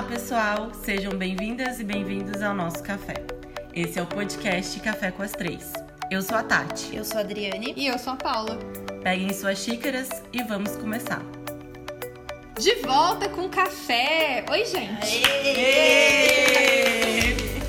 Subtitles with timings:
[0.00, 0.72] Olá, pessoal!
[0.82, 3.22] Sejam bem-vindas e bem-vindos ao nosso café.
[3.74, 5.74] Esse é o podcast Café com as Três.
[6.10, 6.96] Eu sou a Tati.
[6.96, 7.74] Eu sou a Adriane.
[7.76, 8.58] E eu sou a Paula.
[9.02, 11.20] Peguem suas xícaras e vamos começar.
[12.58, 14.42] De volta com café!
[14.50, 15.22] Oi, gente!
[15.26, 16.30] Aê!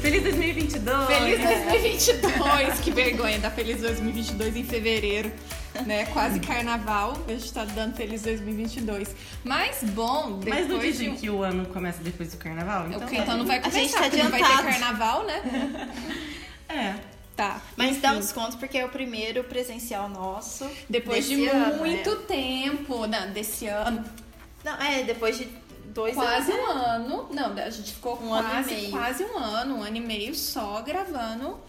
[0.02, 1.08] Feliz 2022!
[1.08, 2.80] Feliz 2022!
[2.80, 5.30] que vergonha dar Feliz 2022 em fevereiro,
[5.86, 6.06] né?
[6.08, 9.16] Quase carnaval, a gente tá dando Feliz 2022.
[9.44, 11.20] Mas bom, depois Mas não dizem de...
[11.20, 12.88] que o ano começa depois do carnaval?
[12.88, 14.70] Então, Então, então não vai A gente começar, tá porque não vai ter adiantado.
[14.70, 15.90] carnaval, né?
[16.70, 16.96] é.
[17.36, 17.62] Tá.
[17.76, 20.70] Mas Enfim, dá um desconto porque é o primeiro presencial nosso.
[20.90, 22.16] Depois de ano, muito é.
[22.16, 24.04] tempo, não, desse ano,
[24.64, 25.48] Não, é, depois de
[25.86, 26.66] dois quase anos.
[26.66, 27.30] um ano.
[27.32, 28.92] Não, a gente ficou Um ano e quase, meio.
[28.92, 31.60] quase um ano, um ano e meio só gravando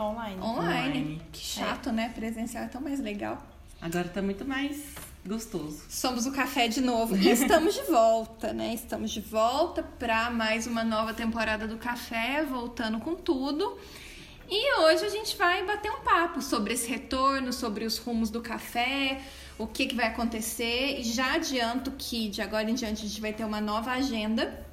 [0.00, 0.40] Online.
[0.40, 0.98] online.
[0.98, 1.22] Online.
[1.32, 2.10] Que chato, né?
[2.14, 3.40] Presencial é tão mais legal.
[3.84, 4.78] Agora tá muito mais
[5.26, 5.82] gostoso.
[5.90, 8.72] Somos o café de novo e estamos de volta, né?
[8.72, 13.76] Estamos de volta para mais uma nova temporada do café, voltando com tudo.
[14.48, 18.40] E hoje a gente vai bater um papo sobre esse retorno, sobre os rumos do
[18.40, 19.20] café,
[19.58, 21.00] o que, que vai acontecer.
[21.00, 24.64] E já adianto que de agora em diante a gente vai ter uma nova agenda.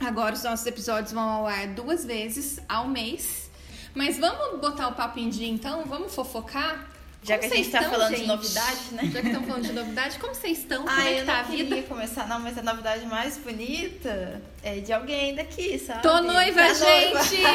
[0.00, 3.50] Agora os nossos episódios vão ao ar duas vezes ao mês.
[3.94, 5.84] Mas vamos botar o papo em dia então?
[5.84, 6.93] Vamos fofocar?
[7.26, 8.26] Já Como que a gente tá estão, falando de gente?
[8.28, 9.10] novidades, né?
[9.10, 10.84] Já que estão falando de novidade, como vocês estão?
[10.84, 11.68] Como Ai, é que eu tá a vida?
[11.68, 16.02] queria começar, não, mas a novidade mais bonita é de alguém daqui, sabe?
[16.02, 17.22] Tô noiva, Tá noiva.
[17.24, 17.46] gente!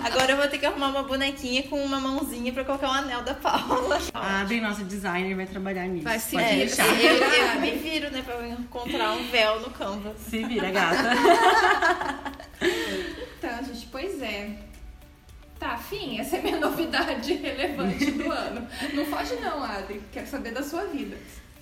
[0.06, 3.20] Agora eu vou ter que arrumar uma bonequinha com uma mãozinha pra colocar um anel
[3.22, 4.00] da Paula.
[4.14, 6.04] A Adri, nossa designer, vai trabalhar nisso.
[6.04, 9.60] Vai se Pode É, eu, eu, eu me viro, né, pra eu encontrar um véu
[9.60, 10.14] no Canva.
[10.30, 11.10] Se vira, gata.
[13.38, 14.50] Então, gente, pois é.
[15.58, 18.66] Tá, fim, essa é a minha novidade relevante do ano.
[18.92, 20.02] Não foge não, Adri.
[20.12, 21.16] Quero saber da sua vida.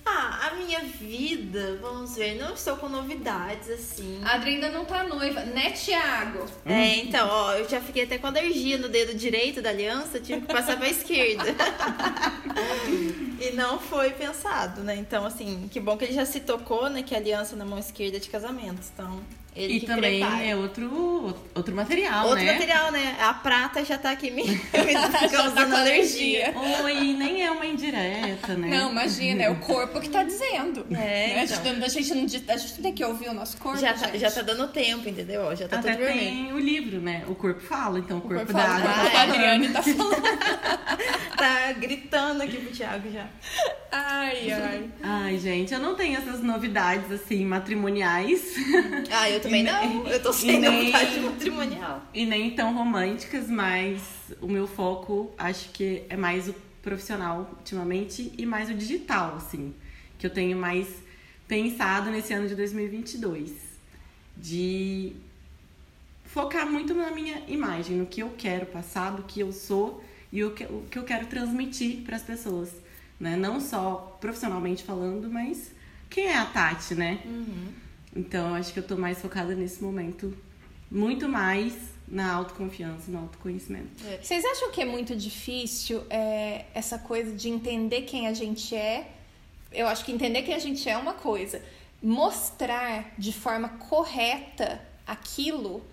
[0.07, 4.21] Ah, a minha vida, vamos ver, não estou com novidades assim.
[4.23, 6.45] A Adri ainda não tá noiva, né, Thiago?
[6.63, 10.41] É, então, ó, eu já fiquei até com alergia no dedo direito da aliança, tive
[10.41, 11.45] que passar pra esquerda.
[13.39, 14.95] e não foi pensado, né?
[14.95, 17.03] Então, assim, que bom que ele já se tocou, né?
[17.03, 18.81] Que a aliança na mão esquerda é de casamento.
[18.93, 19.19] Então,
[19.55, 20.43] ele E que também prepara.
[20.43, 22.51] é outro, outro material, Outro né?
[22.51, 23.15] material, né?
[23.21, 24.59] A prata já tá aqui me, me
[25.11, 26.53] tá causando com alergia.
[26.83, 28.67] Oi, nem é uma indireta, né?
[28.67, 30.85] Não, imagina, é o corpo que tá dizendo.
[30.91, 31.39] É, Né?
[31.39, 31.89] a, então.
[31.89, 34.19] gente, a, gente a gente tem que ouvir o nosso corpo, Já tá, gente.
[34.19, 35.55] já tá dando tempo, entendeu?
[35.55, 36.19] Já tá Até tudo vermelho.
[36.29, 37.23] tem o livro, né?
[37.29, 39.07] O corpo fala, então o corpo, corpo da fala, água.
[39.07, 39.21] o tá.
[39.21, 40.15] Adriane tá falando.
[41.35, 43.24] Tá gritando aqui pro Thiago já.
[43.91, 44.89] Ai, ai.
[45.01, 48.53] Ai, gente, eu não tenho essas novidades assim matrimoniais
[49.09, 50.03] Ah, eu também E não.
[50.03, 52.01] nem- Eu tô sem nem- novidade matrimonial.
[52.13, 54.01] e nem tão românticas, mas
[54.41, 59.73] o meu foco acho que é mais o profissional ultimamente e mais o digital, assim,
[60.19, 60.87] que eu tenho mais
[61.47, 63.51] pensado nesse ano de 2022,
[64.35, 65.15] de
[66.25, 70.43] focar muito na minha imagem, no que eu quero passar, do que eu sou e
[70.43, 72.69] o que, o que eu quero transmitir para as pessoas,
[73.19, 73.35] né?
[73.35, 75.71] Não só profissionalmente falando, mas
[76.09, 77.19] quem é a Tati, né?
[78.15, 80.35] Então, eu acho que eu tô mais focada nesse momento,
[80.89, 81.73] muito mais
[82.07, 84.03] na autoconfiança, no autoconhecimento.
[84.21, 89.11] Vocês acham que é muito difícil é, essa coisa de entender quem a gente é?
[89.71, 91.61] Eu acho que entender quem a gente é é uma coisa.
[92.01, 95.83] Mostrar de forma correta aquilo,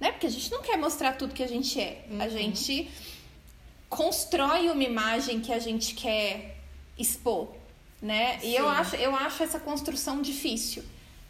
[0.00, 0.10] né?
[0.12, 2.04] Porque a gente não quer mostrar tudo que a gente é.
[2.18, 2.90] A gente
[3.88, 6.56] constrói uma imagem que a gente quer
[6.98, 7.48] expor,
[8.02, 8.38] né?
[8.42, 8.70] E eu Sim.
[8.70, 10.82] acho, eu acho essa construção difícil.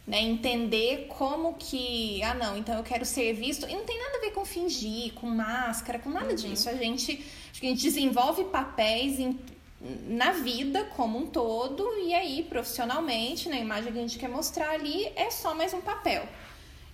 [0.06, 4.16] Né, entender como que, ah não, então eu quero ser visto, e não tem nada
[4.16, 6.66] a ver com fingir, com máscara, com nada disso.
[6.70, 9.38] A gente, acho que a gente desenvolve papéis em-
[10.06, 14.70] na vida como um todo, e aí profissionalmente, na imagem que a gente quer mostrar
[14.70, 16.26] ali, é só mais um papel.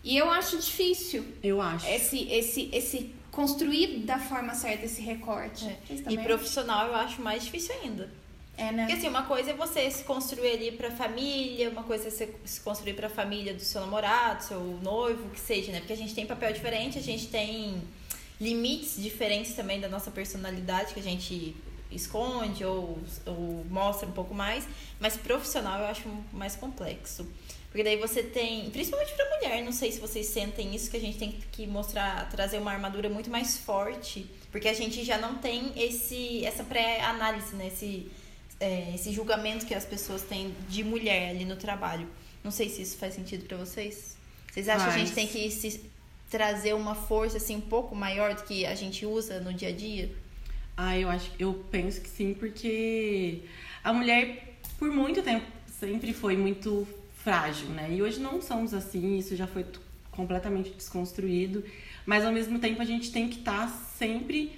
[0.03, 1.87] E eu acho difícil Eu acho.
[1.87, 5.65] esse, esse, esse construir da forma certa esse recorte.
[5.87, 6.25] Vocês E também?
[6.25, 8.09] profissional eu acho mais difícil ainda.
[8.57, 8.87] É, né?
[8.87, 12.33] Porque assim, uma coisa é você se construir ali pra família, uma coisa é você
[12.45, 15.81] se construir pra família do seu namorado, seu noivo, o que seja, né?
[15.81, 17.83] Porque a gente tem papel diferente, a gente tem
[18.41, 21.57] limites diferentes também da nossa personalidade que a gente
[21.91, 24.69] esconde ou, ou mostra um pouco mais.
[25.01, 27.27] Mas profissional eu acho mais complexo.
[27.75, 31.01] Porque daí você tem, principalmente pra mulher, não sei se vocês sentem isso, que a
[31.01, 35.39] gente tem que mostrar, trazer uma armadura muito mais forte, porque a gente já não
[35.39, 37.67] tem esse, essa pré-análise, né?
[37.67, 38.07] Esse,
[38.61, 42.09] é, esse julgamento que as pessoas têm de mulher ali no trabalho.
[42.45, 44.17] Não sei se isso faz sentido pra vocês.
[44.53, 45.81] Vocês acham que a gente tem que se
[46.31, 49.73] trazer uma força assim um pouco maior do que a gente usa no dia a
[49.73, 50.13] dia?
[50.77, 53.43] Ah, eu acho, eu penso que sim, porque
[53.83, 55.45] a mulher por muito tempo
[55.81, 56.87] sempre foi muito
[57.25, 57.89] frágil, né?
[57.91, 59.65] E hoje não somos assim, isso já foi
[60.11, 61.65] completamente desconstruído,
[62.05, 64.53] mas ao mesmo tempo a gente tem que estar tá sempre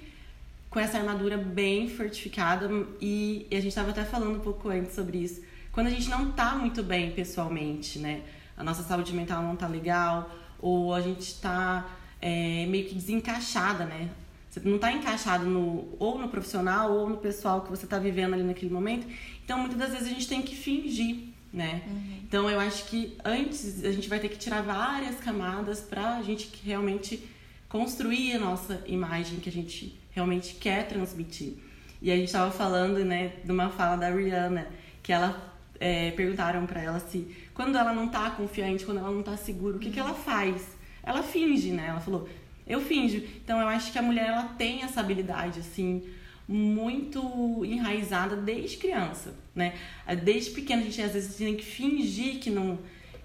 [0.69, 2.69] com essa armadura bem fortificada
[3.01, 5.41] e, e a gente estava até falando um pouco antes sobre isso.
[5.71, 8.21] Quando a gente não tá muito bem pessoalmente, né?
[8.57, 10.29] A nossa saúde mental não tá legal,
[10.59, 11.89] ou a gente tá
[12.21, 14.09] é, meio que desencaixada, né?
[14.49, 18.33] Você não tá encaixado no, ou no profissional ou no pessoal que você tá vivendo
[18.33, 19.07] ali naquele momento.
[19.45, 21.81] Então, muitas das vezes a gente tem que fingir, né?
[21.87, 22.19] Uhum.
[22.23, 26.49] Então, eu acho que antes a gente vai ter que tirar várias camadas pra gente
[26.63, 27.23] realmente
[27.69, 31.53] construir a nossa imagem que a gente realmente quer transmitir.
[32.01, 34.67] E a gente estava falando, né, de uma fala da Rihanna,
[35.01, 39.23] que ela é, perguntaram para ela se quando ela não tá confiante, quando ela não
[39.23, 40.77] tá segura, o que, que ela faz?
[41.01, 41.87] Ela finge, né?
[41.87, 42.29] Ela falou,
[42.67, 43.23] eu finjo.
[43.43, 46.03] Então eu acho que a mulher ela tem essa habilidade, assim,
[46.47, 49.73] muito enraizada desde criança, né?
[50.23, 52.79] Desde pequena a gente às vezes tem que fingir que não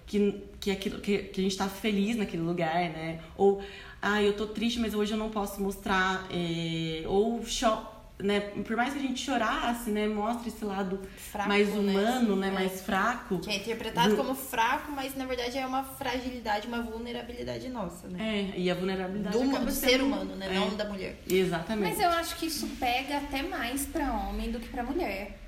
[0.05, 3.21] que, que, aquilo, que, que a gente tá feliz naquele lugar, né?
[3.37, 3.63] Ou,
[4.01, 6.27] ah, eu tô triste, mas hoje eu não posso mostrar.
[6.29, 11.49] É, ou cho né, por mais que a gente chorasse, né, mostra esse lado fraco,
[11.49, 13.39] mais né, humano, né, né mais fraco.
[13.39, 14.17] Que é interpretado do...
[14.17, 18.51] como fraco, mas na verdade é uma fragilidade, uma vulnerabilidade nossa, né?
[18.55, 20.53] É, e a vulnerabilidade do, do ser humano, né, é.
[20.53, 21.17] não da mulher.
[21.27, 21.89] Exatamente.
[21.89, 25.39] Mas eu acho que isso pega até mais para homem do que para mulher.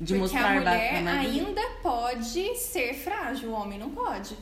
[0.00, 4.36] De Porque mostrar a mulher ainda pode ser frágil, o homem não pode.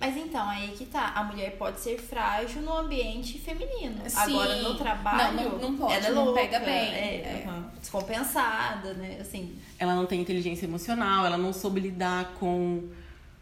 [0.00, 1.12] Mas então, aí que tá.
[1.14, 4.02] A mulher pode ser frágil no ambiente feminino.
[4.08, 4.16] Sim.
[4.16, 6.72] Agora, no trabalho, não, não, não pode, ela é não louca, pega bem.
[6.72, 7.44] É, é.
[7.46, 9.18] Uhum, descompensada, né?
[9.20, 9.58] Assim.
[9.78, 12.88] Ela não tem inteligência emocional, ela não soube lidar com,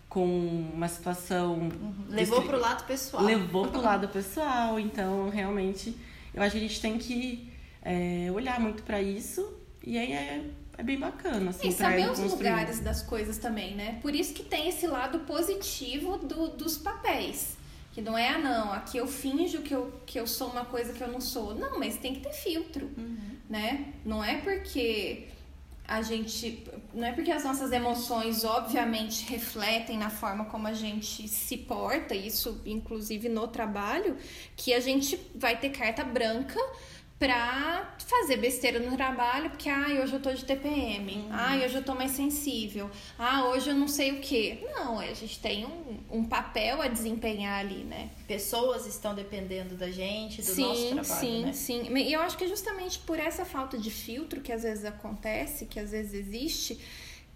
[0.08, 0.26] com
[0.74, 1.52] uma situação...
[1.54, 1.94] Uhum.
[2.08, 3.22] Levou pro lado pessoal.
[3.22, 4.80] Levou pro lado pessoal.
[4.80, 5.96] Então, realmente,
[6.34, 7.52] eu acho que a gente tem que
[7.82, 9.48] é, olhar muito para isso.
[9.86, 10.44] E aí é
[10.78, 13.98] é bem bacana, assim, E saber os lugares das coisas também, né?
[14.00, 17.56] Por isso que tem esse lado positivo do, dos papéis.
[17.92, 20.92] Que não é, ah, não, aqui eu finjo que eu, que eu sou uma coisa
[20.92, 21.52] que eu não sou.
[21.52, 23.18] Não, mas tem que ter filtro, uhum.
[23.50, 23.92] né?
[24.04, 25.26] Não é porque
[25.88, 26.64] a gente.
[26.94, 32.14] Não é porque as nossas emoções, obviamente, refletem na forma como a gente se porta,
[32.14, 34.16] isso inclusive no trabalho,
[34.54, 36.60] que a gente vai ter carta branca
[37.18, 41.28] pra fazer besteira no trabalho, porque ah, hoje eu tô de TPM, uhum.
[41.32, 42.88] ah, hoje eu tô mais sensível,
[43.18, 44.64] ah, hoje eu não sei o que.
[44.74, 48.10] Não, a gente tem um, um papel a desempenhar ali, né?
[48.28, 51.52] Pessoas estão dependendo da gente, do sim, nosso trabalho, sim, né?
[51.52, 51.96] Sim, sim.
[51.98, 55.66] E eu acho que é justamente por essa falta de filtro que às vezes acontece,
[55.66, 56.78] que às vezes existe,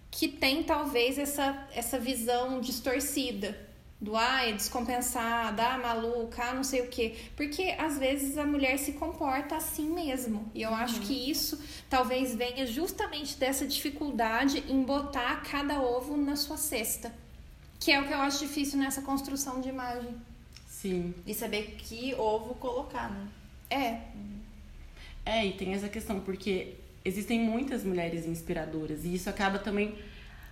[0.09, 3.72] que tem talvez essa, essa visão distorcida
[4.03, 7.15] do ah, é descompensada, ah, maluca, ah, não sei o quê.
[7.37, 10.51] Porque às vezes a mulher se comporta assim mesmo.
[10.53, 10.75] E eu uhum.
[10.75, 11.57] acho que isso
[11.89, 17.13] talvez venha justamente dessa dificuldade em botar cada ovo na sua cesta.
[17.79, 20.13] Que é o que eu acho difícil nessa construção de imagem.
[20.67, 21.15] Sim.
[21.25, 23.27] E saber que ovo colocar, né?
[23.69, 24.01] É.
[25.25, 26.73] É, e tem essa questão, porque
[27.05, 29.97] existem muitas mulheres inspiradoras e isso acaba também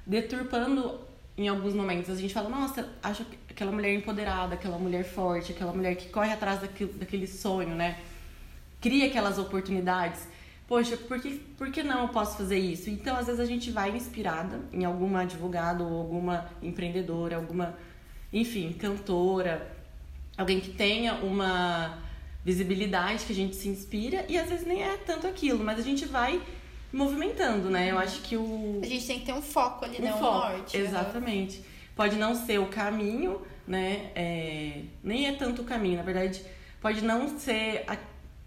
[0.06, 1.01] deturpando
[1.37, 5.73] em alguns momentos a gente fala, nossa, acho aquela mulher empoderada, aquela mulher forte, aquela
[5.73, 7.99] mulher que corre atrás daquilo, daquele sonho, né?
[8.79, 10.27] Cria aquelas oportunidades.
[10.67, 12.89] Poxa, por que, por que não eu posso fazer isso?
[12.89, 17.77] Então, às vezes, a gente vai inspirada em alguma advogada ou alguma empreendedora, alguma,
[18.31, 19.69] enfim, cantora,
[20.38, 21.97] alguém que tenha uma
[22.43, 25.83] visibilidade que a gente se inspira e às vezes nem é tanto aquilo, mas a
[25.83, 26.41] gente vai
[26.91, 27.91] movimentando, né?
[27.91, 28.79] Eu acho que o.
[28.81, 30.13] A gente tem que ter um foco ali, um né?
[30.13, 30.77] Um foco, norte.
[30.77, 31.60] Exatamente.
[31.60, 31.65] Né?
[31.95, 34.12] Pode não ser o caminho, né?
[34.15, 34.81] É...
[35.03, 36.43] Nem é tanto o caminho, na verdade,
[36.81, 37.98] pode não ser a...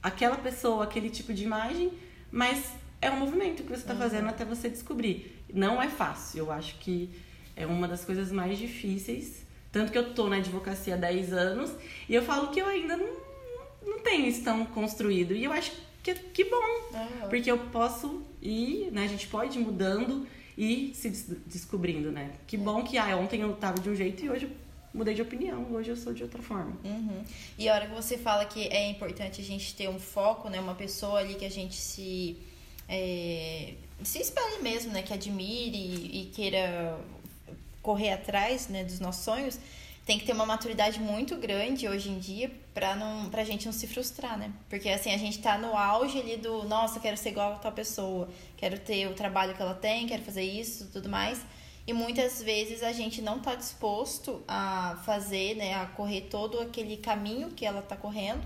[0.02, 1.92] aquela pessoa, aquele tipo de imagem,
[2.30, 4.00] mas é um movimento que você está uhum.
[4.00, 5.44] fazendo até você descobrir.
[5.52, 7.10] Não é fácil, eu acho que
[7.56, 9.44] é uma das coisas mais difíceis.
[9.70, 11.72] Tanto que eu tô na advocacia há 10 anos
[12.08, 13.08] e eu falo que eu ainda não,
[13.84, 15.34] não tenho isso tão construído.
[15.34, 15.72] E eu acho
[16.04, 16.56] que, que bom,
[16.92, 17.28] uhum.
[17.30, 19.04] porque eu posso ir, né?
[19.04, 21.08] A gente pode ir mudando e se
[21.46, 22.30] descobrindo, né?
[22.46, 24.50] Que bom que ah, ontem eu tava de um jeito e hoje eu
[24.92, 26.76] mudei de opinião, hoje eu sou de outra forma.
[26.84, 27.24] Uhum.
[27.58, 30.60] E a hora que você fala que é importante a gente ter um foco, né?
[30.60, 32.36] Uma pessoa ali que a gente se
[32.86, 35.00] é, se espelhe mesmo, né?
[35.00, 36.98] Que admire e, e queira
[37.80, 38.84] correr atrás, né?
[38.84, 39.58] Dos nossos sonhos
[40.04, 43.72] tem que ter uma maturidade muito grande hoje em dia pra, não, pra gente não
[43.72, 44.52] se frustrar, né?
[44.68, 47.72] Porque assim, a gente tá no auge ali do, nossa, quero ser igual a tal
[47.72, 51.40] pessoa, quero ter o trabalho que ela tem, quero fazer isso, tudo mais.
[51.86, 56.96] E muitas vezes a gente não tá disposto a fazer, né, a correr todo aquele
[56.96, 58.42] caminho que ela tá correndo.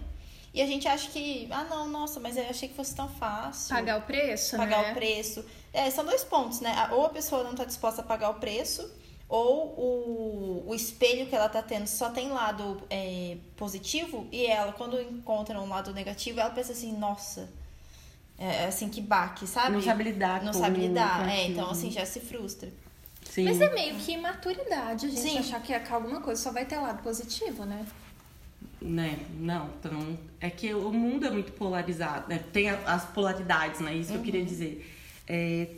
[0.53, 3.75] E a gente acha que, ah, não, nossa, mas eu achei que fosse tão fácil.
[3.75, 4.91] Pagar o preço, Pagar né?
[4.91, 5.45] o preço.
[5.73, 6.89] É, são dois pontos, né?
[6.93, 8.91] Ou a pessoa não tá disposta a pagar o preço,
[9.29, 14.73] ou o, o espelho que ela tá tendo só tem lado é, positivo e ela,
[14.73, 17.51] quando encontra um lado negativo, ela pensa assim, nossa,
[18.39, 19.73] é assim, que baque, sabe?
[19.73, 22.73] Não sabe lidar Não sabe lidar, é, então assim, já se frustra.
[23.29, 23.45] Sim.
[23.45, 25.39] Mas é meio que imaturidade a gente Sim.
[25.39, 27.85] achar que alguma coisa só vai ter lado positivo, né?
[28.81, 29.19] Né?
[29.35, 32.43] Não, então é que o mundo é muito polarizado, né?
[32.53, 33.95] Tem a- as polaridades, né?
[33.95, 34.89] Isso que eu queria dizer.
[35.27, 35.69] É,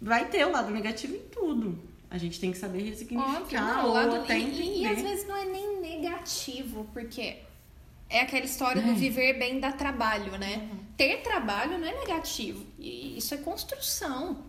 [0.00, 1.78] vai ter o lado negativo em tudo.
[2.10, 4.84] A gente tem que saber Óbvio, ressignificar não, o ou lado, até e, e, e
[4.84, 4.88] entender.
[4.96, 7.38] às vezes não é nem negativo, porque
[8.08, 10.68] é aquela história do viver bem dá trabalho, né?
[10.96, 12.64] Ter trabalho não é negativo.
[12.78, 14.44] E isso é construção.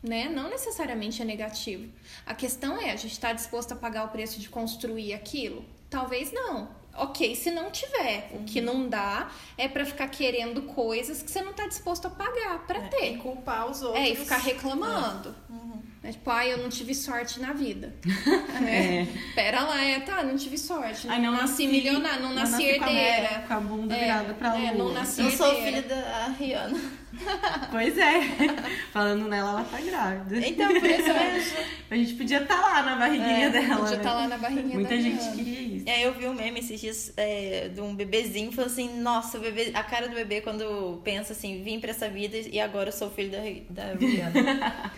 [0.00, 0.28] Né?
[0.28, 1.90] Não necessariamente é negativo.
[2.24, 5.64] A questão é, a gente está disposto a pagar o preço de construir aquilo?
[5.90, 6.68] Talvez não.
[6.94, 8.30] Ok, se não tiver.
[8.32, 12.10] O que não dá é pra ficar querendo coisas que você não tá disposto a
[12.10, 13.18] pagar pra E ter.
[13.18, 14.04] culpar os outros.
[14.04, 15.34] É, e ficar reclamando.
[15.50, 15.77] É
[16.12, 17.92] tipo, ai, eu não tive sorte na vida.
[18.66, 19.06] é.
[19.34, 21.06] Pera lá, é, tá, não tive sorte.
[21.06, 23.44] Não, Ai, não nasci, nasci- milionária, não não nasci nasci com a- herdeira.
[23.46, 24.84] com a bunda É, virada pra é, lua.
[24.84, 25.82] não nasci Eu sou herdeira.
[25.82, 26.80] filha da Rihanna.
[27.72, 28.20] Pois é.
[28.92, 30.46] Falando nela, ela tá grávida.
[30.46, 31.56] Então, por isso mesmo.
[31.90, 33.76] A gente podia estar lá na barriguinha É, dela.
[33.76, 34.02] podia né?
[34.02, 35.36] tá lá na barriguinha Muita da gente Rihanna.
[35.36, 35.84] queria isso.
[35.86, 39.38] E aí eu vi um meme esses dias é, de um bebezinho falando assim, nossa,
[39.38, 42.88] o bebê, a cara do bebê quando pensa assim, vim pra essa vida e agora
[42.90, 43.38] eu sou filho da,
[43.70, 44.92] da Rihanna.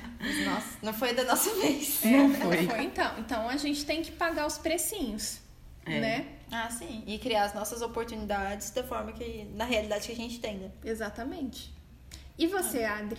[0.45, 2.05] Nossa, não foi da nossa vez.
[2.05, 2.67] É, Não não foi.
[2.67, 2.83] foi.
[2.83, 3.19] então.
[3.19, 5.39] Então a gente tem que pagar os precinhos,
[5.87, 5.99] É.
[6.01, 6.27] né?
[6.53, 7.03] Ah, sim.
[7.07, 10.71] E criar as nossas oportunidades da forma que, na realidade que a gente tem, né?
[10.85, 11.73] Exatamente.
[12.37, 13.19] E você, Adri?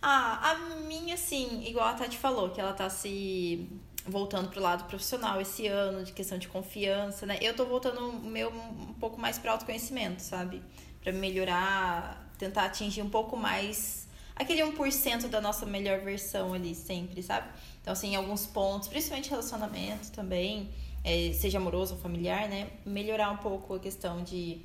[0.00, 0.54] Ah, a
[0.86, 3.68] minha, assim, igual a Tati falou, que ela tá se
[4.06, 7.38] voltando pro lado profissional esse ano, de questão de confiança, né?
[7.40, 10.62] Eu tô voltando o meu um pouco mais pro autoconhecimento, sabe?
[11.02, 14.07] Pra melhorar, tentar atingir um pouco mais
[14.38, 17.48] aquele 1% da nossa melhor versão ali sempre, sabe?
[17.80, 20.70] Então, assim, em alguns pontos, principalmente relacionamento também,
[21.04, 22.68] é, seja amoroso ou familiar, né?
[22.84, 24.60] Melhorar um pouco a questão de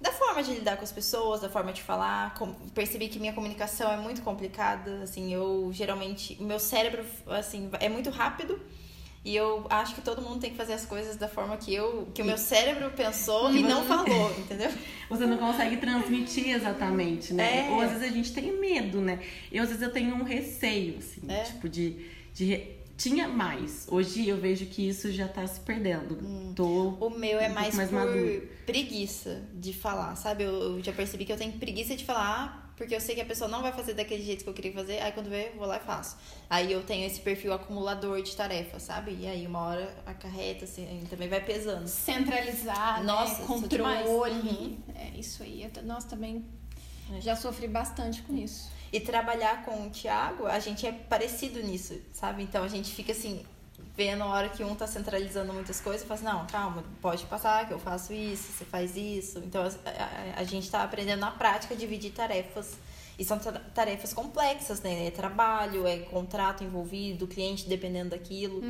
[0.00, 2.34] da forma de lidar com as pessoas, da forma de falar.
[2.34, 5.02] com- Percebi que minha comunicação é muito complicada.
[5.04, 6.42] Assim, eu geralmente.
[6.42, 8.60] Meu cérebro, assim, é muito rápido.
[9.24, 12.08] E eu acho que todo mundo tem que fazer as coisas da forma que eu.
[12.12, 14.70] que o meu cérebro pensou e não falou, entendeu?
[15.08, 17.68] Você não consegue transmitir exatamente, né?
[17.68, 17.70] É.
[17.70, 19.20] Ou às vezes a gente tem medo, né?
[19.52, 21.42] Eu às vezes eu tenho um receio, assim, É.
[21.44, 22.66] tipo, de, de.
[22.96, 23.86] Tinha mais.
[23.90, 26.18] Hoje eu vejo que isso já tá se perdendo.
[26.54, 28.48] Tô O meu é um mais, mais por maduro.
[28.66, 30.44] preguiça de falar, sabe?
[30.44, 33.24] Eu, eu já percebi que eu tenho preguiça de falar, porque eu sei que a
[33.24, 35.68] pessoa não vai fazer daquele jeito que eu queria fazer, aí quando vê, eu vou
[35.68, 36.16] lá e faço.
[36.50, 39.16] Aí eu tenho esse perfil acumulador de tarefas, sabe?
[39.20, 41.86] E aí uma hora acarreta, assim, também vai pesando.
[41.86, 43.32] Centralizar, Nossa, né?
[43.34, 44.32] isso é controle.
[44.32, 44.78] Uhum.
[44.96, 45.70] É isso aí.
[45.84, 46.44] Nós também
[47.20, 48.68] já sofri bastante com isso.
[48.92, 52.42] E trabalhar com o Thiago, a gente é parecido nisso, sabe?
[52.42, 53.46] Então a gente fica assim,
[53.96, 57.66] vendo a hora que um tá centralizando muitas coisas, fala assim, não, calma, pode passar
[57.66, 59.38] que eu faço isso, você faz isso.
[59.40, 62.74] Então a, a- a gente tá aprendendo na prática a dividir tarefas.
[63.18, 65.06] E são ta- tarefas complexas, né?
[65.06, 68.60] É trabalho, é contrato envolvido, cliente dependendo daquilo.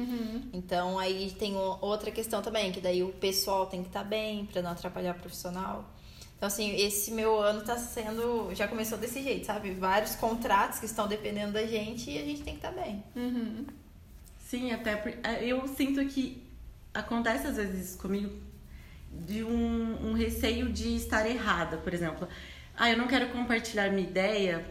[0.53, 4.61] Então aí tem outra questão também, que daí o pessoal tem que estar bem pra
[4.61, 5.85] não atrapalhar o profissional.
[6.37, 8.53] Então, assim, esse meu ano tá sendo.
[8.53, 9.71] Já começou desse jeito, sabe?
[9.75, 13.01] Vários contratos que estão dependendo da gente e a gente tem que estar bem.
[14.53, 16.43] Sim, até por, é, eu sinto que
[16.93, 18.35] acontece às vezes comigo
[19.11, 22.29] de um, um receio de estar errada, por exemplo.
[22.77, 24.63] Ah, eu não quero compartilhar minha ideia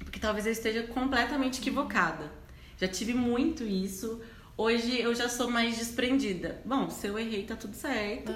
[0.00, 2.30] porque talvez eu esteja completamente equivocada.
[2.78, 4.20] Já tive muito isso.
[4.54, 6.60] Hoje eu já sou mais desprendida.
[6.62, 8.30] Bom, se eu errei, tá tudo certo.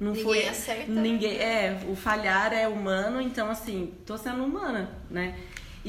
[0.00, 0.90] Não Ninguém foi acerta.
[0.90, 5.38] Ninguém, é, o falhar é humano, então assim, tô sendo humana, né?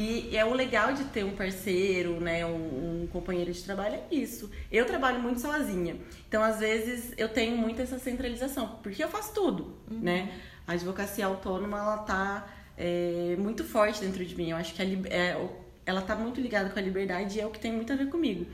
[0.02, 4.16] E é o legal de ter um parceiro, né, um, um companheiro de trabalho é
[4.16, 4.50] isso.
[4.72, 9.34] Eu trabalho muito sozinha, então às vezes eu tenho muito essa centralização, porque eu faço
[9.34, 10.40] tudo, né?
[10.66, 14.52] A advocacia autônoma ela tá é, muito forte dentro de mim.
[14.52, 15.50] Eu acho que a, é,
[15.86, 18.08] ela tá muito ligada com a liberdade e é o que tem muito a ver
[18.08, 18.46] comigo.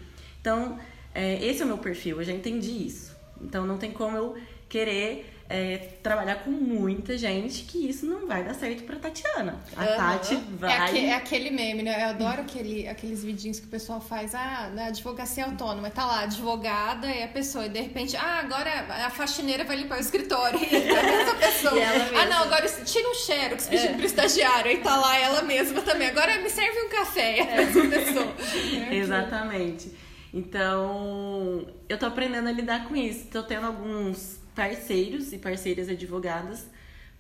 [0.41, 0.79] Então
[1.13, 3.15] é, esse é o meu perfil, eu já entendi isso.
[3.39, 4.35] Então não tem como eu
[4.67, 9.59] querer é, trabalhar com muita gente que isso não vai dar certo pra Tatiana.
[9.77, 9.95] A Aham.
[10.17, 10.71] Tati vai.
[10.73, 12.01] É, aque- é aquele meme, né?
[12.03, 14.33] Eu adoro aquele, aqueles vidinhos que o pessoal faz.
[14.33, 15.91] Ah, na advocacia autônoma.
[15.91, 17.67] Tá lá, advogada e a pessoa.
[17.67, 18.71] E de repente, ah, agora
[19.05, 20.59] a faxineira vai limpar o escritório.
[20.59, 21.79] E tá essa pessoa.
[21.79, 23.97] E ah, não, agora tira um xerox pedindo É.
[23.97, 24.71] pro estagiário.
[24.71, 26.07] Aí tá lá ela mesma também.
[26.07, 27.37] Agora me serve um café.
[27.37, 28.33] E a mesma pessoa.
[28.91, 29.91] Exatamente.
[30.33, 33.27] Então, eu tô aprendendo a lidar com isso.
[33.27, 36.65] Tô tendo alguns parceiros e parceiras advogadas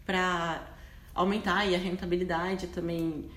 [0.05, 0.65] para
[1.13, 3.29] aumentar a rentabilidade também.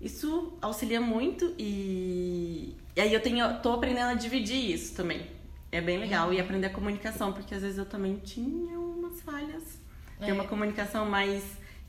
[0.00, 5.26] Isso auxilia muito e E aí eu tenho, tô aprendendo a dividir isso também.
[5.70, 6.28] É bem legal.
[6.28, 6.34] Uhum.
[6.34, 9.80] E aprender a comunicação, porque às vezes eu também tinha umas falhas.
[10.20, 10.32] É.
[10.32, 11.42] uma comunicação mais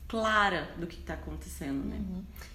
[0.06, 1.98] clara do que tá acontecendo, né?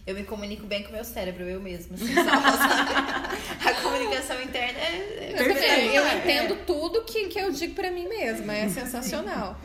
[0.06, 1.96] Eu me comunico bem com o meu cérebro, eu mesma.
[1.96, 2.14] Assim?
[3.68, 5.34] A comunicação interna é.
[5.34, 6.18] Eu, também, eu É.
[6.18, 8.54] entendo tudo que, que eu digo pra mim mesma.
[8.56, 9.60] É sensacional.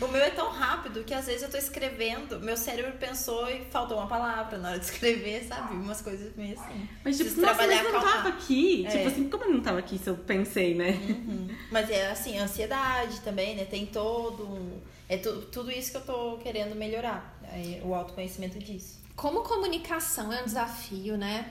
[0.00, 3.64] O meu é tão rápido que às vezes eu tô escrevendo, meu cérebro pensou e
[3.70, 5.74] faltou uma palavra na hora de escrever, sabe?
[5.74, 6.86] Umas coisas meio assim.
[7.02, 8.12] Mas tipo, Preciso nossa, mas trabalhar eu não calma.
[8.16, 8.84] tava aqui.
[8.86, 8.90] É.
[8.90, 10.90] Tipo assim, como eu não tava aqui se eu pensei, né?
[11.08, 11.48] Uhum.
[11.70, 13.64] Mas é assim, ansiedade também, né?
[13.64, 14.78] Tem todo um.
[15.10, 17.36] É tu, tudo isso que eu tô querendo melhorar.
[17.52, 19.00] Aí, o autoconhecimento disso.
[19.16, 21.50] Como comunicação é um desafio, né?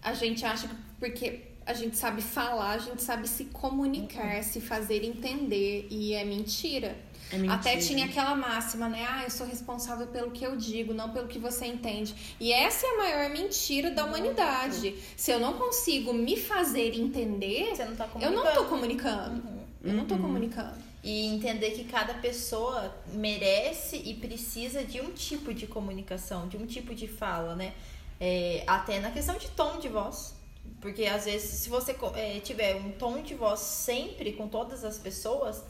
[0.00, 4.60] A gente acha que porque a gente sabe falar, a gente sabe se comunicar, se
[4.60, 5.88] fazer entender.
[5.90, 6.96] E é mentira.
[7.32, 7.54] É mentira.
[7.54, 9.04] Até tinha aquela máxima, né?
[9.10, 12.14] Ah, eu sou responsável pelo que eu digo, não pelo que você entende.
[12.38, 14.94] E essa é a maior mentira da humanidade.
[15.16, 19.57] Se eu não consigo me fazer entender, Você não tá eu não tô comunicando.
[19.82, 20.22] Eu não tô Uhum.
[20.22, 20.74] comunicando.
[21.02, 26.66] E entender que cada pessoa merece e precisa de um tipo de comunicação, de um
[26.66, 27.72] tipo de fala, né?
[28.20, 30.34] É, até na questão de tom de voz.
[30.80, 34.98] Porque às vezes, se você é, tiver um tom de voz sempre com todas as
[34.98, 35.62] pessoas,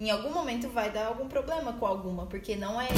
[0.00, 2.26] em algum momento vai dar algum problema com alguma.
[2.26, 2.88] Porque não é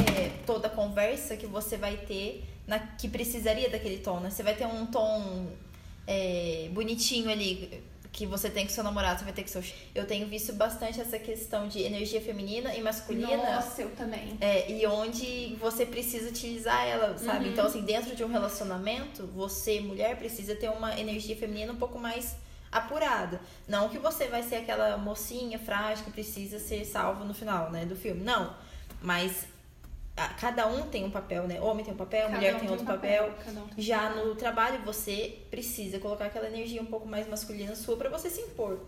[0.47, 4.31] toda conversa que você vai ter na, que precisaria daquele tom, né?
[4.31, 5.49] Você vai ter um tom
[6.07, 9.65] é, bonitinho ali que você tem com seu namorado, você vai ter com seu.
[9.95, 13.55] Eu tenho visto bastante essa questão de energia feminina e masculina.
[13.55, 14.37] Nossa, eu também.
[14.39, 17.49] É, e onde você precisa utilizar ela, sabe?
[17.49, 21.99] Então, assim, dentro de um relacionamento, você, mulher, precisa ter uma energia feminina um pouco
[21.99, 22.37] mais
[22.71, 23.41] apurada.
[23.67, 27.87] Não que você vai ser aquela mocinha frágil que precisa ser salva no final, né,
[27.87, 28.23] do filme.
[28.23, 28.55] Não.
[29.01, 29.47] Mas
[30.39, 31.61] cada um tem um papel, né?
[31.61, 33.33] Homem tem um papel, Cada mulher um tem um outro papel.
[33.45, 37.75] cada um tem Já no trabalho, você precisa colocar aquela energia um pouco mais masculina
[37.75, 38.79] sua pra você se impor.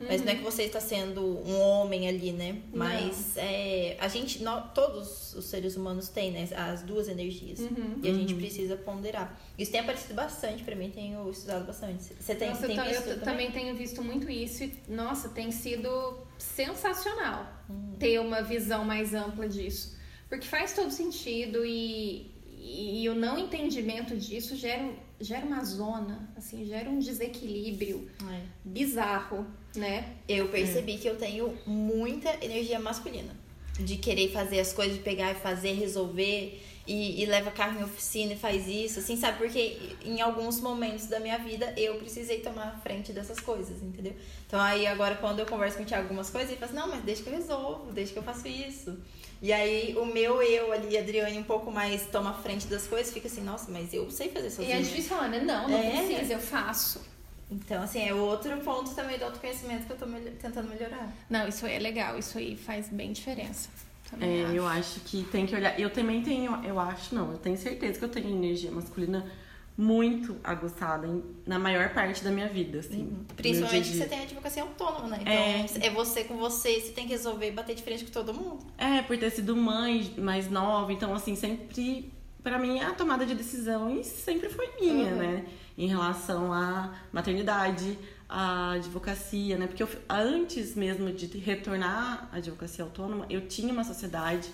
[0.00, 2.60] Mas não é que você está sendo um homem ali, né?
[2.74, 6.46] Mas é, a gente, nó- todos os seres humanos têm, né?
[6.54, 7.60] As duas energias.
[7.60, 8.00] Uhum.
[8.02, 9.38] E a gente precisa ponderar.
[9.56, 12.12] Isso tem aparecido bastante pra mim, tenho estudado bastante.
[12.20, 13.24] Você tem, Nossa, tem eu, visto eu também?
[13.24, 17.94] também tenho visto muito isso e, nossa, tem sido sensacional Uhum.
[17.98, 19.96] ter uma visão mais ampla disso.
[20.28, 22.30] Porque faz todo sentido e,
[22.64, 28.40] e, o não entendimento disso gera, gera uma zona, assim, gera um desequilíbrio É.
[28.64, 30.14] bizarro, né?
[30.28, 33.36] Eu percebi que eu tenho muita energia masculina.
[33.78, 36.62] De querer fazer as coisas, de pegar e fazer, resolver.
[36.86, 39.38] E, e leva carro em oficina e faz isso, assim, sabe?
[39.38, 44.14] Porque em alguns momentos da minha vida eu precisei tomar frente dessas coisas, entendeu?
[44.46, 46.88] Então aí agora quando eu converso com o Thiago algumas coisas, ele fala assim, não,
[46.94, 48.98] mas deixa que eu resolvo, deixa que eu faço isso.
[49.44, 53.28] E aí o meu eu ali, Adriane, um pouco mais toma frente das coisas, fica
[53.28, 54.76] assim, nossa, mas eu sei fazer E sozinha.
[54.78, 55.40] é difícil falar, né?
[55.40, 55.90] Não, não É.
[56.06, 57.02] precisa, eu faço.
[57.50, 60.06] Então, assim, é outro ponto também do autoconhecimento que eu tô
[60.40, 61.12] tentando melhorar.
[61.28, 63.68] Não, isso aí é legal, isso aí faz bem diferença.
[64.10, 64.54] Também É, acho.
[64.54, 65.78] eu acho que tem que olhar.
[65.78, 69.30] Eu também tenho, eu acho não, eu tenho certeza que eu tenho energia masculina
[69.76, 73.04] muito aguçada em- na maior parte da minha vida, assim.
[73.04, 75.22] meu Principalmente que você tem advocacia autônoma, né?
[75.26, 75.58] É.
[75.60, 78.64] Então, é, você com você, você tem que resolver bater de frente com todo mundo.
[78.78, 83.34] É, por ter sido mãe mais nova, então assim, sempre pra mim a tomada de
[83.34, 85.16] decisões sempre foi minha, Uhum.
[85.18, 85.44] né?
[85.76, 89.66] Em relação à maternidade, à advocacia, né?
[89.66, 94.48] Porque eu, antes mesmo de retornar à advocacia autônoma, eu tinha uma sociedade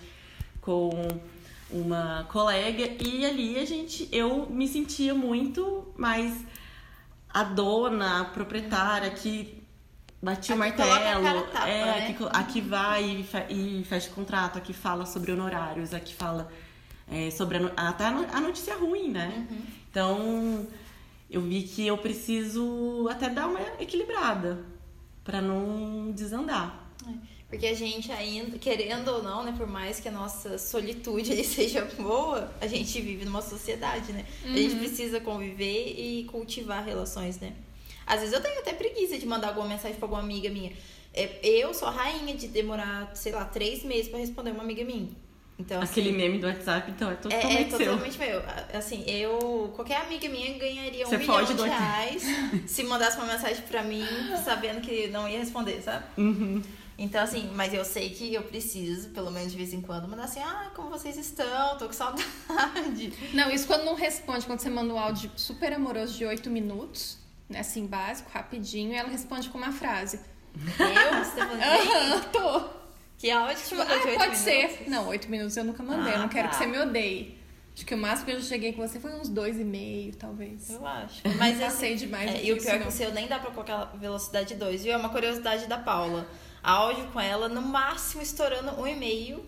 [0.63, 0.91] com
[1.73, 6.45] uma colega e ali a gente eu me sentia muito mais
[7.33, 9.63] a dona, a proprietária que
[10.23, 10.91] batia o martelo,
[11.53, 12.07] tapa, é, né?
[12.09, 13.05] a que a que vai
[13.51, 16.51] e, e fecha contrato, a que fala sobre honorários, a que fala
[17.11, 19.47] é, sobre a, até a no- a notícia ruim, né?
[19.51, 19.59] Uhum.
[19.91, 20.67] Então
[21.31, 24.65] eu vi que eu preciso até dar uma equilibrada
[25.23, 26.89] pra não desandar.
[27.51, 29.53] Porque a gente ainda, querendo ou não, né?
[29.59, 34.25] Por mais que a nossa solitude seja boa, a gente vive numa sociedade, né?
[34.45, 37.53] A gente precisa conviver e cultivar relações, né?
[38.07, 40.73] Às vezes eu tenho até preguiça de mandar alguma mensagem pra alguma amiga minha.
[41.13, 44.85] É, eu sou a rainha de demorar, sei lá, três meses pra responder uma amiga
[44.85, 45.09] minha.
[45.59, 47.79] Então, assim, Aquele meme do WhatsApp, então é É, totalmente é seu.
[47.79, 48.43] totalmente meu.
[48.73, 49.73] Assim, eu.
[49.77, 52.23] Qualquer amiga minha ganharia um Você milhão foge de reais
[52.67, 54.07] se mandasse uma mensagem pra mim,
[54.43, 56.05] sabendo que não ia responder, sabe?
[56.17, 56.63] Uhum.
[57.03, 60.25] Então, assim, mas eu sei que eu preciso, pelo menos de vez em quando, mandar
[60.25, 61.79] assim, ah, como vocês estão?
[61.79, 63.13] Tô com saudade.
[63.33, 67.17] Não, isso quando não responde, quando você manda um áudio super amoroso de 8 minutos,
[67.49, 70.21] né, assim, básico, rapidinho, e ela responde com uma frase.
[70.79, 71.25] Eu?
[71.25, 71.63] Você tá falando?
[71.63, 72.69] Aham, tô.
[73.17, 74.39] Que áudio Tipo, mandou de ah, oito pode minutos?
[74.41, 74.85] ser.
[74.91, 76.51] Não, 8 minutos eu nunca mandei, eu Ah, não quero tá.
[76.51, 77.39] que você me odeie.
[77.75, 80.15] Acho que o máximo que eu já cheguei com você foi uns dois e meio,
[80.17, 80.69] talvez.
[80.69, 81.23] Eu acho.
[81.39, 82.31] Mas não assim, passei demais.
[82.31, 84.93] é, e o pior é que o seu nem dá pra colocar velocidade 2, viu?
[84.93, 86.27] É uma curiosidade da Paula.
[86.63, 88.95] Áudio com ela, no máximo estourando um e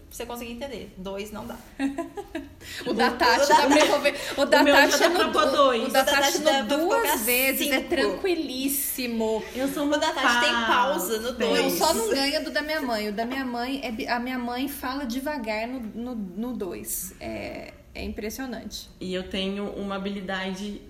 [0.08, 0.94] pra você conseguir entender.
[0.96, 1.56] Dois não dá.
[2.86, 4.14] O da Tati o da- dá pra.
[4.38, 4.64] O Tati
[4.98, 5.84] dá no.
[5.84, 7.68] O da Tati no duas vezes.
[7.70, 7.88] É cinco.
[7.88, 9.42] tranquilíssimo.
[9.54, 11.72] Eu sou O uma da Tati tem pausa no Não, dois.
[11.74, 13.08] só não ganha do da minha mãe.
[13.08, 15.94] O da minha mãe é a minha mãe fala devagar no 2.
[15.94, 17.14] No, no dois.
[17.20, 18.88] é, é impressionante.
[19.00, 20.80] E eu tenho uma habilidade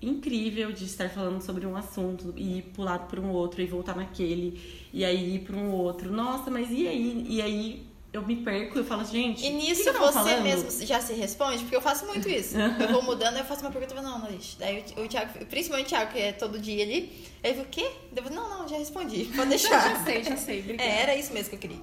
[0.00, 4.60] incrível de estar falando sobre um assunto e pular para um outro e voltar naquele
[4.92, 6.12] e aí ir para um outro.
[6.12, 7.26] Nossa, mas e aí?
[7.28, 9.40] E aí eu me perco, eu falo, gente.
[9.44, 10.42] E que nisso que eu tava você falando?
[10.42, 12.56] mesmo já se responde, porque eu faço muito isso.
[12.80, 14.56] eu vou mudando, eu faço uma pergunta e falo, não, não, deixa.
[14.58, 17.70] Daí o, o Thiago, principalmente o Thiago, que é todo dia ali, ele falou, o
[17.70, 17.90] quê?
[18.14, 20.04] Eu falo, não, não, já respondi, pode Já deixar.
[20.04, 20.60] sei, já sei.
[20.60, 20.88] Obrigada.
[20.88, 21.82] é, era isso mesmo que eu queria.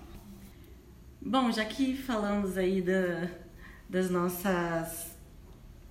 [1.21, 3.29] Bom, já que falamos aí da,
[3.87, 5.12] das nossas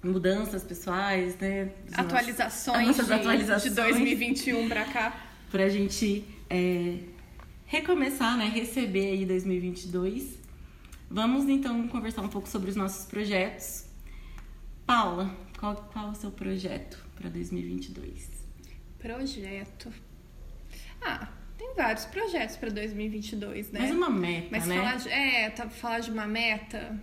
[0.02, 1.70] mudanças pessoais, né?
[1.92, 3.62] Atualizações, as nossas de, atualizações.
[3.62, 5.26] de 2021 pra cá.
[5.50, 6.98] pra gente é,
[7.66, 8.46] recomeçar, né?
[8.46, 10.38] Receber aí 2022.
[11.10, 13.84] Vamos então conversar um pouco sobre os nossos projetos.
[14.86, 18.28] Paula, qual, qual o seu projeto para 2022?
[18.98, 19.92] Projeto.
[21.00, 23.80] Ah, tem vários projetos pra 2022, né?
[23.80, 24.76] Mais uma meta, Mas né?
[24.76, 26.98] falar de, é, tá, falar de uma meta.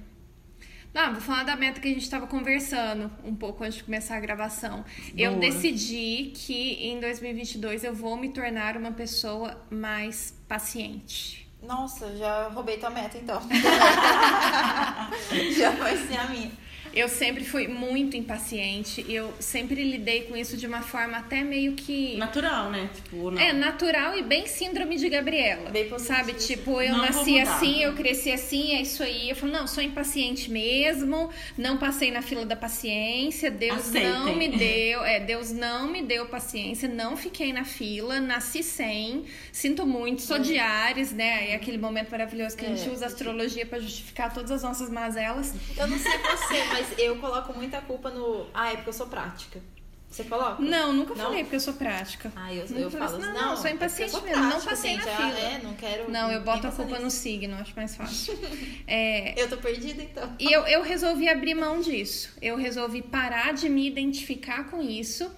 [0.93, 4.17] Não, vou falar da meta que a gente estava conversando um pouco antes de começar
[4.17, 4.83] a gravação.
[5.15, 5.41] Eu Boa.
[5.41, 11.47] decidi que em 2022 eu vou me tornar uma pessoa mais paciente.
[11.61, 13.39] Nossa, já roubei tua meta então.
[15.57, 16.51] já vai ser a minha.
[16.93, 21.43] Eu sempre fui muito impaciente e eu sempre lidei com isso de uma forma até
[21.43, 22.89] meio que Natural, né?
[22.93, 23.39] Tipo, não.
[23.41, 25.69] É, natural e bem síndrome de Gabriela.
[25.69, 26.15] Bem positivo.
[26.17, 26.33] sabe?
[26.33, 27.55] Tipo, eu Não nasci mudar.
[27.55, 29.29] assim, eu cresci assim, é isso aí.
[29.29, 34.09] Eu falo, não, sou impaciente mesmo, não passei na fila da paciência, Deus Aceitem.
[34.11, 39.25] não me deu, é, Deus não me deu paciência, não fiquei na fila, nasci sem,
[39.51, 41.51] sinto muito, sou de Ares, né?
[41.51, 42.91] É aquele momento maravilhoso que a gente É.
[42.91, 45.53] usa a astrologia pra justificar todas as nossas mazelas.
[45.77, 48.47] Eu não sei você, mas eu coloco muita culpa no.
[48.53, 49.61] Ah, é porque eu sou prática.
[50.09, 50.61] Você coloca?
[50.61, 51.25] Não, nunca Não?
[51.25, 52.31] falei porque eu sou prática.
[52.35, 54.41] Ah, eu, Nunca eu falo assim, assim, não, não, sou é porque impaciente sou mesmo,
[54.41, 55.39] não prática, passei gente, na ah, fila.
[55.39, 56.11] É, não quero.
[56.11, 57.17] Não, eu boto a culpa no nisso.
[57.17, 58.37] signo, acho mais fácil.
[58.87, 60.35] É, Eu tô perdida então.
[60.39, 62.35] E eu, eu resolvi abrir mão disso.
[62.41, 65.31] Eu resolvi parar de me identificar com isso,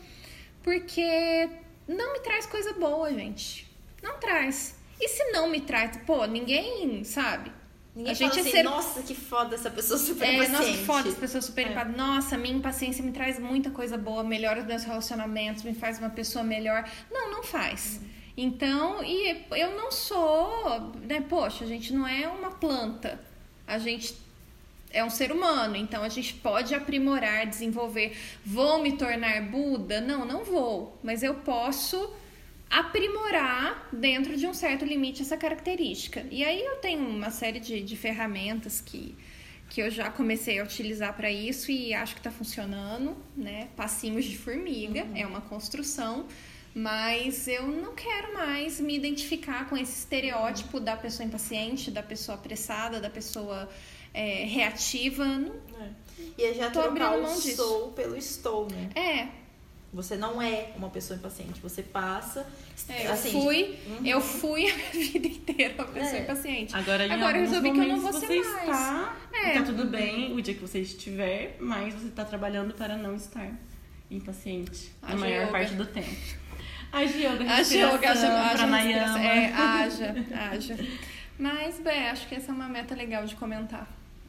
[0.63, 1.49] porque
[1.85, 3.69] não me traz coisa boa, gente.
[4.01, 4.79] Não traz.
[5.01, 7.51] E se não me traz, pô, ninguém sabe.
[7.95, 10.77] Ninguém a gente é assim, ser nossa, que foda essa pessoa super é, nossa, que
[10.85, 11.71] foda, as pessoas super É.
[11.71, 11.97] empatia.
[11.97, 16.09] Nossa, minha impaciência me traz muita coisa boa, melhora os meus relacionamentos, me faz uma
[16.09, 16.89] pessoa melhor.
[17.11, 17.99] Não, não faz.
[18.37, 21.21] Então, e eu não sou, né?
[21.27, 23.19] Poxa, a gente não é uma planta.
[23.67, 24.15] A gente
[24.93, 28.17] é um ser humano, então a gente pode aprimorar, desenvolver.
[28.45, 29.99] Vou me tornar Buda?
[30.01, 30.97] Não, não vou.
[31.03, 32.11] Mas eu posso
[32.71, 36.25] aprimorar dentro de um certo limite essa característica.
[36.31, 39.15] E aí eu tenho uma série de, de ferramentas que,
[39.69, 43.67] que eu já comecei a utilizar para isso e acho que está funcionando, né?
[43.75, 46.25] Passinhos de formiga, é uma construção.
[46.73, 52.37] Mas eu não quero mais me identificar com esse estereótipo da pessoa impaciente, da pessoa
[52.37, 53.69] apressada, da pessoa
[54.13, 55.25] é, reativa.
[55.25, 55.53] Não-
[56.37, 57.57] E é já Tô trocar abrindo o disso.
[57.57, 58.89] sou pelo estou, né?
[58.95, 59.27] É,
[59.93, 61.59] Você não é uma pessoa impaciente.
[61.61, 62.47] Você passa.
[62.87, 64.05] É, eu assim, fui, Uhum.
[64.05, 66.21] eu fui a minha vida inteira uma pessoa É.
[66.23, 66.75] impaciente.
[66.75, 68.69] Agora, em Agora eu resolvi que eu não vou você ser mais.
[68.69, 69.53] está, É.
[69.53, 73.51] tá tudo bem o dia que você estiver, mas você tá trabalhando para não estar
[74.09, 75.51] impaciente a Haja maior yoga.
[75.51, 76.41] parte do tempo.
[76.91, 79.23] A yoga, A yoga, haja, haja pranayama.
[79.23, 80.15] É, haja,
[80.51, 80.77] haja.
[81.39, 83.87] Mas, bem, acho que essa é uma meta legal de comentar.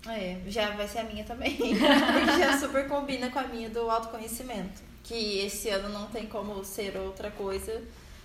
[0.08, 1.56] É, já vai ser a minha também.
[2.38, 4.82] já super combina com a minha do autoconhecimento.
[5.04, 7.82] Que esse ano não tem como ser outra coisa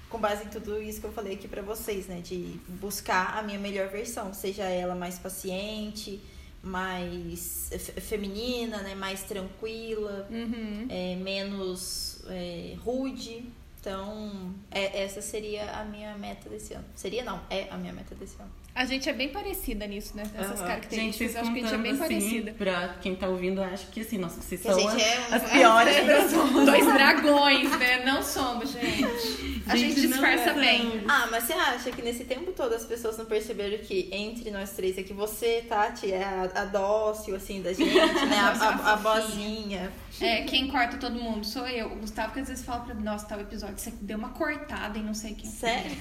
[0.10, 2.22] com base em tudo isso que eu falei aqui pra vocês, né?
[2.22, 6.22] De buscar a minha melhor versão, seja ela mais paciente,
[6.64, 8.96] mais fe- feminina, né?
[8.96, 10.86] Mais tranquila, Uhum.
[10.90, 13.46] é, menos é, rude.
[13.92, 16.84] Então, é, essa seria a minha meta desse ano.
[16.94, 18.52] Seria não, é a minha meta desse ano.
[18.76, 20.24] A gente é bem parecida nisso, né?
[20.36, 20.68] Nessas Aham.
[20.68, 21.32] características.
[21.32, 22.52] Gente, acho que a gente é bem assim, parecida.
[22.52, 25.20] pra quem tá ouvindo, acho que assim, nossa, vocês Que a são gente as, é
[25.32, 26.66] um- as piores pessoas.
[26.66, 28.06] Dois dragões, né?
[28.06, 29.64] Não somos, gente.
[29.68, 31.04] A gente, não disfarça é bem.
[31.08, 34.72] Ah, mas você acha que nesse tempo todo as pessoas não perceberam que entre nós
[34.74, 37.94] três aqui, você, Tati, é a, a dócil, assim, da gente,
[38.28, 38.38] né?
[38.38, 39.92] A, a, a boazinha.
[40.22, 41.92] É, quem corta todo mundo sou eu.
[41.94, 45.04] O Gustavo que às vezes fala pra nossa, tal episódio, você deu uma cortada em
[45.04, 45.50] não sei quem.
[45.50, 45.96] Sério?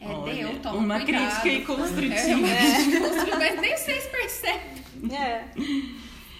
[0.00, 1.40] É, Olha, deu, toma uma cuidado.
[1.42, 2.38] crítica É, construtiva.
[2.38, 5.14] uma crítica construtiva, mas nem vocês percebem.
[5.14, 5.44] É.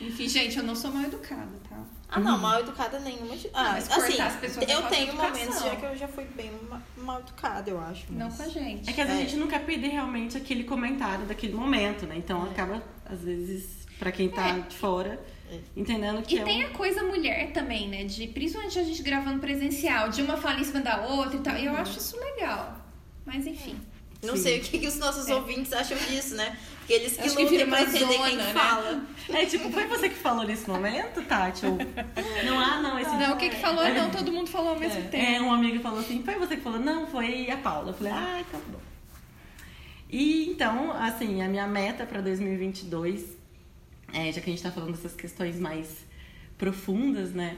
[0.00, 1.76] Enfim, gente, eu não sou mal educada, tá?
[2.08, 3.34] Ah, não, mal educada nenhuma.
[3.36, 6.06] de- Ah, mas assim, as pessoas é eu de tenho momentos já que eu já
[6.06, 8.04] fui bem ma- mal educada, eu acho.
[8.12, 8.88] Não mas- com a gente.
[8.88, 9.24] É que às vezes É.
[9.24, 12.14] a gente não quer perder realmente aquele comentário daquele momento, né?
[12.16, 12.50] Então É.
[12.50, 13.66] acaba, às vezes,
[13.98, 15.35] pra quem tá de fora, É.
[15.76, 16.68] entendendo que E é tem um...
[16.68, 18.04] a coisa mulher também, né?
[18.04, 21.56] De, principalmente a gente gravando presencial, de uma falar em cima da outra e tal.
[21.56, 22.84] E eu acho isso legal.
[23.24, 23.78] Mas enfim.
[24.22, 24.42] Não Sim.
[24.42, 26.56] sei o que, que os nossos ouvintes acham disso, né?
[26.78, 28.52] Porque eles que Acho que lutem vira pra entender quem né?
[28.52, 29.02] fala.
[29.28, 31.66] É tipo, foi você que falou nesse momento, Tati?
[31.66, 31.76] Ou...
[32.44, 33.84] Não, ah, não, esse Não, o que que falou?
[33.92, 35.16] Não, todo mundo falou ao mesmo tempo.
[35.16, 36.78] É, um amigo falou assim, foi você que falou?
[36.78, 37.90] Não, foi a Paula.
[37.90, 38.78] Eu falei, ah, tá bom.
[40.08, 43.36] E então, assim, a minha meta para 2022,
[44.12, 46.06] é, já que a gente tá falando dessas questões mais
[46.56, 47.56] profundas, né?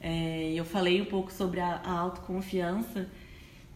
[0.00, 3.08] é, eu falei um pouco sobre a, a autoconfiança,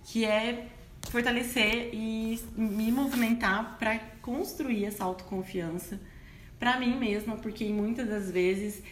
[0.04, 0.68] que é
[1.09, 6.00] fortalecer e me movimentar para construir essa autoconfiança
[6.59, 8.83] para mim mesma, porque muitas das vezes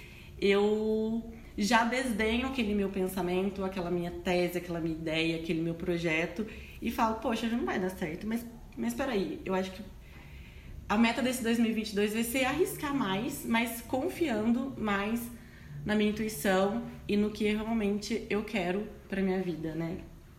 [0.40, 1.22] eu
[1.56, 6.46] já desdenho aquele meu pensamento, aquela minha tese, aquela minha ideia, aquele meu projeto
[6.80, 8.44] e falo, poxa, não vai dar certo, mas
[8.76, 9.82] mas peraí, eu acho que
[10.88, 15.20] a meta desse 2022 vai ser arriscar mais, mas confiando mais
[15.84, 19.98] na minha intuição e no que realmente eu quero para minha vida, né?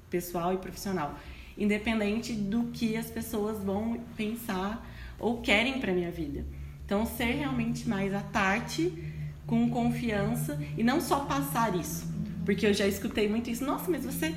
[0.09, 1.19] Pessoal e profissional.
[1.55, 6.43] Independente do que as pessoas vão pensar ou querem para minha vida.
[6.83, 8.91] Então, ser realmente mais a Tati,
[9.45, 12.07] com confiança e não só passar isso.
[12.43, 13.63] Porque eu já escutei muito isso.
[13.63, 14.33] Nossa, mas você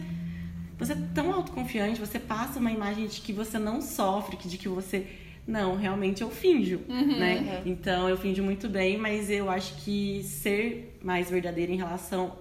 [0.78, 4.68] você é tão autoconfiante, você passa uma imagem de que você não sofre, de que
[4.68, 5.06] você
[5.46, 7.62] não, realmente eu finjo, né?
[7.66, 12.38] Então eu finjo muito bem, mas eu acho que ser mais verdadeira em relação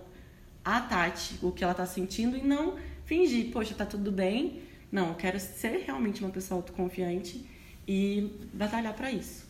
[0.64, 4.62] a Tati, o que ela tá sentindo e não fingir, poxa, tá tudo bem.
[4.92, 7.44] Não, eu quero ser realmente uma pessoa autoconfiante
[7.88, 9.50] e batalhar pra isso.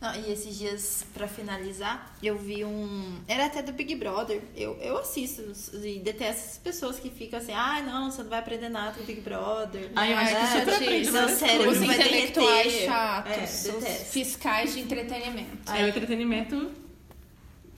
[0.00, 3.20] Não, e esses dias, pra finalizar, eu vi um.
[3.28, 4.42] Era até do Big Brother.
[4.56, 5.42] Eu, eu assisto
[5.84, 9.02] e detesto essas pessoas que ficam assim, ah, não, você não vai aprender nada com
[9.02, 9.90] o Big Brother.
[9.94, 12.86] Ah, eu acho que É, super aprende seu cérebro Os vai intelectuais derreter.
[12.86, 15.72] chatos, É, os fiscais de entretenimento.
[15.72, 16.70] É um entretenimento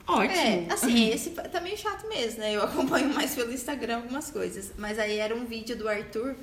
[0.07, 0.33] ótimo.
[0.41, 2.55] É, assim, esse tá meio chato mesmo, né?
[2.55, 4.73] Eu acompanho mais pelo Instagram algumas coisas.
[4.79, 6.35] Mas aí era um vídeo do Arthur,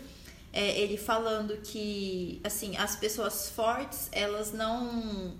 [0.53, 5.33] é, ele falando que, assim, as pessoas fortes, elas não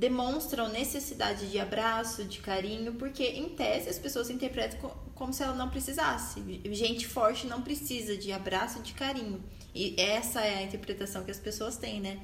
[0.00, 5.42] demonstram necessidade de abraço, de carinho, porque em tese as pessoas interpretam co- como se
[5.42, 6.42] ela não precisasse.
[6.72, 9.44] Gente forte não precisa de abraço, de carinho.
[9.74, 12.18] E essa é a interpretação que as pessoas têm, né?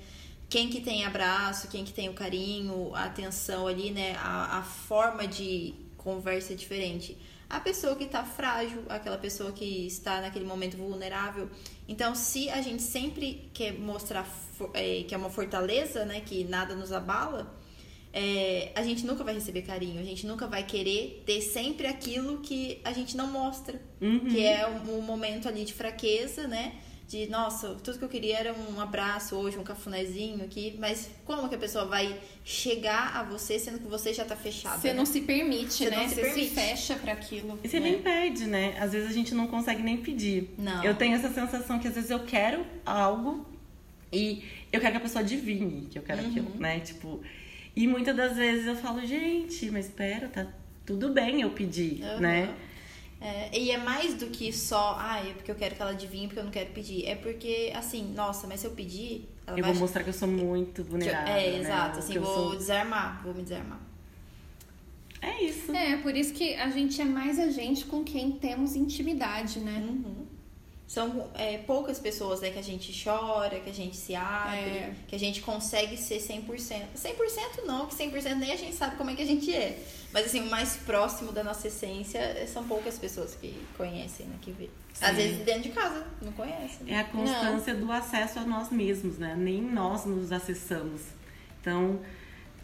[0.49, 4.17] Quem que tem abraço, quem que tem o carinho, a atenção ali, né?
[4.21, 7.19] A, a forma de conversa é diferente.
[7.51, 11.51] A pessoa que tá frágil, aquela pessoa que está naquele momento vulnerável.
[11.87, 14.27] Então, se a gente sempre quer mostrar
[14.73, 16.21] é, que é uma fortaleza, né?
[16.21, 17.55] Que nada nos abala,
[18.13, 22.39] é, a gente nunca vai receber carinho, a gente nunca vai querer ter sempre aquilo
[22.39, 24.21] que a gente não mostra, Uhum.
[24.21, 26.73] que é um, um momento ali de fraqueza, né?
[27.09, 31.49] De, nossa, tudo que eu queria era um abraço hoje, um cafunézinho aqui, mas como
[31.49, 34.81] que a pessoa vai chegar a você sendo que você já tá fechado?
[34.81, 34.95] Você né?
[34.95, 35.97] não se permite, Você né?
[35.99, 36.49] não se Você permite.
[36.49, 37.61] se fecha pra aquilo.
[37.63, 38.77] E você nem pede, né?
[38.81, 40.51] Às vezes a gente não consegue nem pedir.
[40.59, 40.83] Não.
[40.83, 43.47] Eu tenho essa sensação que às vezes eu quero algo
[44.13, 44.43] e
[44.73, 46.81] eu quero que a pessoa adivinhe que eu quero aquilo, né?
[46.81, 47.21] Tipo,
[47.77, 50.47] e muitas das vezes eu falo, gente, mas espera, tá
[50.85, 52.21] tudo bem eu pedir, Aham.
[52.21, 52.55] né?
[53.21, 56.27] É, e é mais do que só, ah, é porque eu quero que ela adivinhe,
[56.27, 57.07] porque eu não quero pedir.
[57.07, 60.15] É porque, assim, nossa, mas se eu pedir, ela Eu vai vou mostrar que eu
[60.15, 61.35] sou muito que eu- vulnerável.
[61.35, 61.59] É, né?
[61.61, 63.81] exato, assim, vou sou- desarmar, vou me desarmar.
[65.23, 65.73] É isso.
[65.75, 69.83] É, por isso que a gente é mais a gente com quem temos intimidade, né?
[69.89, 70.26] Uhum.
[70.87, 74.93] São é, poucas pessoas né, que a gente chora, que a gente se abre, É.
[75.09, 76.85] que a gente consegue ser 100%.
[76.97, 79.83] 100% não, que 100% nem a gente sabe como é que a gente é.
[80.13, 84.53] Mas assim, o mais próximo da nossa essência são poucas pessoas que conhecem, né, que
[84.53, 84.71] vê.
[85.01, 85.17] Às Sim.
[85.17, 86.87] vezes dentro de casa, não conhecem.
[86.87, 86.93] né?
[86.95, 89.35] É a constância do acesso a nós mesmos, né?
[89.37, 91.03] Nem nós nos acessamos.
[91.61, 92.01] Então,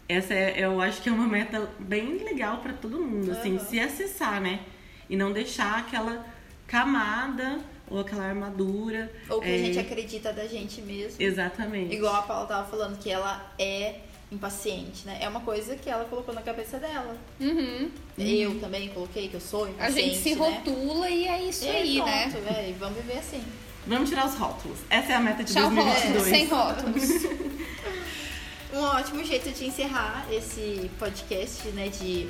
[0.07, 3.65] essa é, eu acho que é uma meta bem legal para todo mundo, assim, Aham.
[3.65, 4.61] se acessar, né?
[5.09, 6.25] E não deixar aquela
[6.65, 7.59] camada
[7.93, 9.11] ou aquela armadura.
[9.29, 11.21] Ou que é, a gente acredita da gente mesmo.
[11.21, 11.93] Exatamente.
[11.93, 13.99] Igual a Paula tava falando, que ela é
[14.31, 15.19] impaciente, né?
[15.21, 17.15] É uma coisa que ela colocou na cabeça dela.
[17.39, 17.91] Uhum.
[18.17, 20.35] Eu também coloquei que eu sou A impaciente, gente se né?
[20.35, 22.41] rotula e é isso E aí, pronto, né?
[22.51, 23.43] véi, vamos viver assim.
[23.85, 24.79] Vamos tirar os rótulos.
[24.89, 26.27] Essa é a meta de Tchau, rótulos, 2022.
[26.29, 27.53] sem rótulos.
[28.73, 32.27] Um ótimo jeito de encerrar esse podcast, né, de,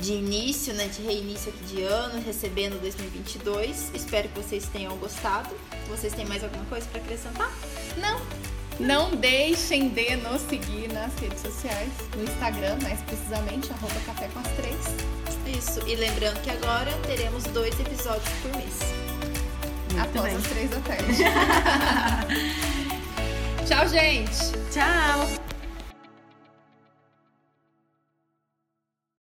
[0.00, 3.90] de início, né, de reinício aqui de ano, recebendo 2022.
[3.94, 5.48] Espero que vocês tenham gostado.
[5.88, 7.50] Vocês têm mais alguma coisa para acrescentar?
[7.96, 8.20] Não,
[8.78, 14.40] Não deixem de nos seguir nas redes sociais, no Instagram, mais precisamente, arroba café com
[14.40, 14.76] as três.
[15.56, 15.80] Isso.
[15.86, 18.78] E lembrando que agora teremos dois episódios por mês.
[19.92, 20.36] Muito após bem.
[20.36, 21.06] as três da tarde.
[23.66, 24.52] Tchau, gente.
[24.70, 25.55] Tchau.